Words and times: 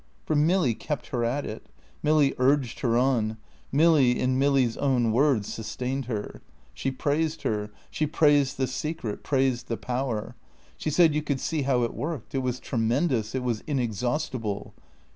For 0.25 0.35
Milly 0.35 0.73
kept 0.73 1.09
her 1.09 1.23
at 1.23 1.45
it. 1.45 1.67
Milly 2.01 2.33
urged 2.39 2.79
her 2.79 2.97
on. 2.97 3.37
Milly, 3.71 4.19
in 4.19 4.39
Milly's 4.39 4.75
own 4.77 5.11
words, 5.11 5.53
sustained 5.53 6.05
her. 6.05 6.41
She 6.73 6.89
praised 6.89 7.43
her; 7.43 7.69
she 7.91 8.07
praised 8.07 8.57
the 8.57 8.65
Secret, 8.65 9.21
praised 9.21 9.67
the 9.67 9.77
Power. 9.77 10.35
She 10.75 10.89
said 10.89 11.13
you 11.13 11.21
could 11.21 11.39
see 11.39 11.61
how 11.61 11.83
it 11.83 11.93
worked. 11.93 12.33
It 12.33 12.39
was 12.39 12.59
tremendous; 12.59 13.35
it 13.35 13.43
was 13.43 13.63
inexhaustible. 13.67 14.73